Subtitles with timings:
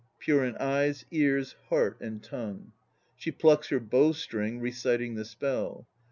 [0.17, 2.71] Pure in eyes, ears, heart and tongue.
[3.15, 5.85] (She plucks her bow string, reciting the spell.)